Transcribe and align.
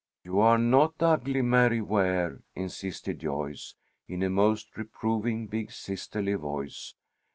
"You 0.23 0.39
are 0.39 0.57
not 0.57 0.95
ugly, 0.99 1.43
Mary 1.43 1.79
Ware," 1.79 2.41
insisted 2.55 3.19
Joyce, 3.19 3.75
in 4.07 4.23
a 4.23 4.31
most 4.31 4.75
reproving 4.75 5.45
big 5.45 5.71
sisterly 5.71 6.33
voice. 6.33 6.95